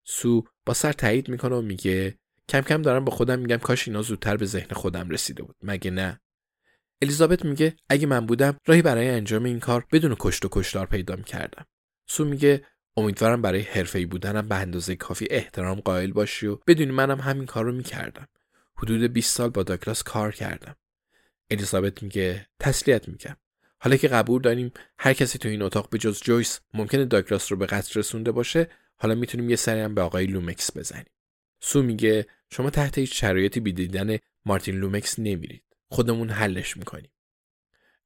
سو 0.04 0.44
با 0.66 0.74
سر 0.74 0.92
تایید 0.92 1.28
می‌کنه 1.28 1.56
و 1.56 1.62
میگه 1.62 2.18
کم 2.48 2.60
کم 2.60 2.82
دارم 2.82 3.04
با 3.04 3.12
خودم 3.12 3.38
میگم 3.38 3.56
کاش 3.56 3.88
اینا 3.88 4.02
زودتر 4.02 4.36
به 4.36 4.46
ذهن 4.46 4.74
خودم 4.74 5.10
رسیده 5.10 5.42
بود. 5.42 5.56
مگه 5.62 5.90
نه؟ 5.90 6.20
الیزابت 7.02 7.44
میگه 7.44 7.76
اگه 7.88 8.06
من 8.06 8.26
بودم 8.26 8.56
راهی 8.66 8.82
برای 8.82 9.08
انجام 9.08 9.44
این 9.44 9.60
کار 9.60 9.86
بدون 9.92 10.16
کشت 10.18 10.44
و 10.44 10.48
کشتار 10.52 10.86
پیدا 10.86 11.16
می‌کردم. 11.16 11.66
سو 12.06 12.24
میگه 12.24 12.64
امیدوارم 12.96 13.42
برای 13.42 13.60
حرفه‌ای 13.60 14.06
بودنم 14.06 14.48
به 14.48 14.54
اندازه 14.54 14.96
کافی 14.96 15.26
احترام 15.30 15.80
قائل 15.80 16.12
باشی 16.12 16.46
و 16.46 16.58
بدونی 16.66 16.90
منم 16.90 17.20
همین 17.20 17.46
کار 17.46 17.64
رو 17.64 17.72
می‌کردم. 17.72 18.28
حدود 18.76 19.02
20 19.02 19.36
سال 19.36 19.50
با 19.50 19.62
داکلاس 19.62 20.02
کار 20.02 20.32
کردم. 20.32 20.76
الیزابت 21.50 22.02
میگه 22.02 22.46
تسلیت 22.60 23.08
میگم 23.08 23.36
حالا 23.78 23.96
که 23.96 24.08
قبول 24.08 24.42
داریم 24.42 24.72
هر 24.98 25.12
کسی 25.12 25.38
تو 25.38 25.48
این 25.48 25.62
اتاق 25.62 25.90
به 25.90 25.98
جز 25.98 26.20
جویس 26.20 26.60
ممکنه 26.74 27.04
داگلاس 27.04 27.52
رو 27.52 27.58
به 27.58 27.66
قتل 27.66 28.00
رسونده 28.00 28.32
باشه 28.32 28.70
حالا 28.96 29.14
می‌تونیم 29.14 29.50
یه 29.50 29.56
سری 29.56 29.80
هم 29.80 29.94
به 29.94 30.02
آقای 30.02 30.26
لومکس 30.26 30.76
بزنیم. 30.76 31.12
سو 31.60 31.82
میگه 31.82 32.26
شما 32.50 32.70
تحت 32.70 32.98
هیچ 32.98 33.20
شرایطی 33.20 33.60
به 33.60 33.72
دیدن 33.72 34.18
مارتین 34.44 34.76
لومکس 34.76 35.18
نمیرید. 35.18 35.71
خودمون 35.92 36.30
حلش 36.30 36.76
می‌کنیم. 36.76 37.12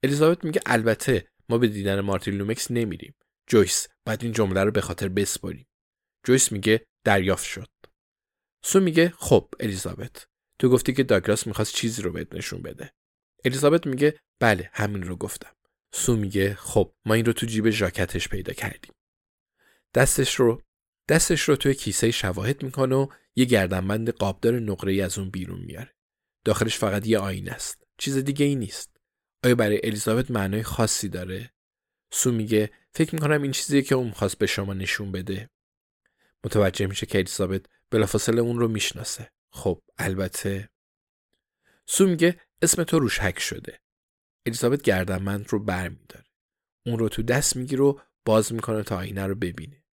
الیزابت 0.02 0.44
میگه 0.44 0.60
البته 0.66 1.28
ما 1.48 1.58
به 1.58 1.68
دیدن 1.68 2.00
مارتین 2.00 2.34
لومکس 2.34 2.70
نمیریم. 2.70 3.14
جویس 3.46 3.88
بعد 4.04 4.22
این 4.22 4.32
جمله 4.32 4.64
رو 4.64 4.70
به 4.70 4.80
خاطر 4.80 5.08
بسپاریم 5.08 5.68
جویس 6.24 6.52
میگه 6.52 6.86
دریافت 7.04 7.44
شد. 7.44 7.68
سو 8.64 8.80
میگه 8.80 9.12
خب 9.18 9.48
الیزابت 9.60 10.26
تو 10.58 10.68
گفتی 10.68 10.92
که 10.92 11.02
داگلاس 11.02 11.46
می‌خواست 11.46 11.74
چیزی 11.74 12.02
رو 12.02 12.12
بهت 12.12 12.34
نشون 12.34 12.62
بده. 12.62 12.92
الیزابت 13.44 13.86
میگه 13.86 14.18
بله 14.40 14.70
همین 14.72 15.02
رو 15.02 15.16
گفتم. 15.16 15.52
سو 15.92 16.16
میگه 16.16 16.54
خب 16.54 16.94
ما 17.04 17.14
این 17.14 17.24
رو 17.24 17.32
تو 17.32 17.46
جیب 17.46 17.70
ژاکتش 17.70 18.28
پیدا 18.28 18.52
کردیم. 18.52 18.92
دستش 19.94 20.34
رو 20.34 20.62
دستش 21.08 21.40
رو 21.40 21.56
توی 21.56 21.74
کیسه 21.74 22.10
شواهد 22.10 22.62
می‌کنه 22.62 22.94
و 22.94 23.06
یه 23.36 23.44
گردنبند 23.44 24.10
قابدار 24.10 24.60
نقره 24.60 24.92
ای 24.92 25.00
از 25.00 25.18
اون 25.18 25.30
بیرون 25.30 25.60
میاره. 25.60 25.95
داخلش 26.46 26.78
فقط 26.78 27.06
یه 27.06 27.18
آینه 27.18 27.50
است. 27.52 27.86
چیز 27.98 28.16
دیگه 28.16 28.46
ای 28.46 28.54
نیست. 28.54 28.96
آیا 29.44 29.54
برای 29.54 29.80
الیزابت 29.84 30.30
معنای 30.30 30.62
خاصی 30.62 31.08
داره؟ 31.08 31.50
سو 32.10 32.32
میگه 32.32 32.70
فکر 32.92 33.14
می‌کنم 33.14 33.42
این 33.42 33.52
چیزیه 33.52 33.82
که 33.82 33.94
اون 33.94 34.10
خواست 34.10 34.38
به 34.38 34.46
شما 34.46 34.74
نشون 34.74 35.12
بده. 35.12 35.50
متوجه 36.44 36.86
میشه 36.86 37.06
که 37.06 37.18
الیزابت 37.18 37.66
بلافاصله 37.90 38.40
اون 38.40 38.58
رو 38.58 38.68
می‌شناسه. 38.68 39.30
خب 39.50 39.82
البته. 39.98 40.68
سو 41.86 42.06
میگه 42.06 42.40
اسم 42.62 42.84
تو 42.84 42.98
روش 42.98 43.18
حک 43.18 43.38
شده. 43.38 43.80
الیزابت 44.46 44.82
گردنبند 44.82 45.46
رو 45.48 45.58
بر 45.58 45.88
میداره 45.88 46.26
اون 46.86 46.98
رو 46.98 47.08
تو 47.08 47.22
دست 47.22 47.56
می‌گیره 47.56 47.82
و 47.82 47.98
باز 48.24 48.52
می‌کنه 48.52 48.82
تا 48.82 48.96
آینه 48.96 49.26
رو 49.26 49.34
ببینه. 49.34 49.84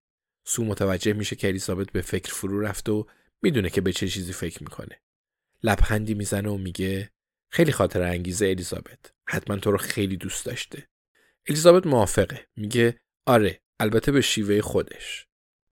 سو 0.45 0.65
متوجه 0.65 1.13
میشه 1.13 1.35
که 1.35 1.47
الیزابت 1.47 1.91
به 1.91 2.01
فکر 2.01 2.33
فرو 2.33 2.59
رفته 2.59 2.91
و 2.91 3.03
می‌دونه 3.41 3.69
که 3.69 3.81
به 3.81 3.93
چه 3.93 4.07
چیزی 4.07 4.33
فکر 4.33 4.63
می‌کنه. 4.63 5.02
لبخندی 5.63 6.13
می‌زنه 6.13 6.49
و 6.49 6.57
میگه 6.57 7.11
خیلی 7.49 7.71
خاطر 7.71 8.01
انگیزه 8.01 8.45
الیزابت. 8.45 9.13
حتما 9.27 9.57
تو 9.57 9.71
رو 9.71 9.77
خیلی 9.77 10.17
دوست 10.17 10.45
داشته. 10.45 10.87
الیزابت 11.47 11.87
موافقه. 11.87 12.47
میگه 12.55 12.99
آره 13.25 13.61
البته 13.79 14.11
به 14.11 14.21
شیوه 14.21 14.61
خودش. 14.61 15.27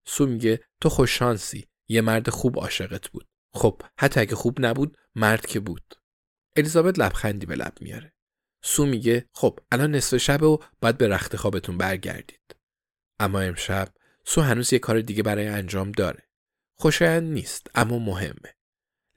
سو 0.07 0.25
میگه 0.27 0.59
تو 0.81 0.89
خوششانسی. 0.89 1.67
یه 1.87 2.01
مرد 2.01 2.29
خوب 2.29 2.59
عاشقت 2.59 3.09
بود. 3.09 3.27
خب 3.53 3.81
حتی 3.99 4.19
اگه 4.19 4.35
خوب 4.35 4.65
نبود 4.65 4.97
مرد 5.15 5.45
که 5.45 5.59
بود. 5.59 5.95
الیزابت 6.55 6.99
لبخندی 6.99 7.45
به 7.45 7.55
لب 7.55 7.73
میاره. 7.81 8.13
سو 8.63 8.85
میگه 8.85 9.29
خب 9.33 9.59
الان 9.71 9.95
نصف 9.95 10.17
شب 10.17 10.43
و 10.43 10.59
باید 10.81 10.97
به 10.97 11.07
رخت 11.07 11.35
خوابتون 11.35 11.77
برگردید. 11.77 12.55
اما 13.19 13.39
امشب 13.39 13.93
سو 14.25 14.41
هنوز 14.41 14.73
یه 14.73 14.79
کار 14.79 15.01
دیگه 15.01 15.23
برای 15.23 15.47
انجام 15.47 15.91
داره. 15.91 16.23
خوشایند 16.79 17.33
نیست 17.33 17.67
اما 17.75 17.99
مهمه. 17.99 18.55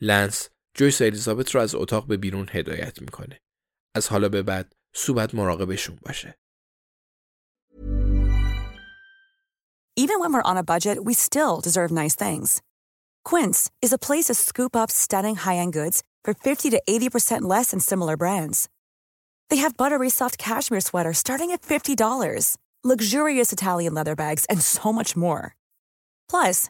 لنس 0.01 0.49
جویس 0.74 1.02
و 1.02 1.04
الیزابت 1.04 1.56
رو 1.56 1.62
از 1.62 1.76
اتاق 1.76 2.08
به 2.08 2.18
بیرون 2.18 2.48
هدایت 2.52 3.02
میکنه 3.02 3.40
از 3.96 4.08
حالا 4.08 4.30
به 4.30 4.42
بعد 4.42 4.74
سو 4.94 5.14
باید 5.14 5.36
مراقبشون 5.36 6.00
باشه 6.06 6.36
Even 10.00 10.22
when 10.22 10.32
we're 10.34 10.52
on 10.52 10.56
a 10.56 10.70
budget, 10.74 11.04
we 11.04 11.14
still 11.14 11.60
deserve 11.60 11.92
nice 11.92 12.16
things. 12.16 12.62
Quince 13.26 13.70
is 13.82 13.92
a 13.92 13.98
place 14.08 14.28
to 14.28 14.34
scoop 14.34 14.74
up 14.74 14.90
stunning 14.90 15.36
high-end 15.36 15.74
goods 15.74 16.04
for 16.24 16.34
50 16.34 16.70
to 16.70 16.82
80% 16.90 17.42
less 17.42 17.72
than 17.72 17.82
similar 17.82 18.16
brands. 18.16 18.70
They 19.50 19.58
have 19.58 19.76
buttery 19.76 20.10
soft 20.10 20.38
cashmere 20.38 20.80
sweaters 20.80 21.18
starting 21.18 21.52
at 21.52 21.64
$50, 21.64 22.56
luxurious 22.84 23.52
Italian 23.52 23.94
leather 23.94 24.16
bags, 24.16 24.46
and 24.46 24.62
so 24.62 24.94
much 24.94 25.18
more. 25.18 25.56
Plus, 26.30 26.70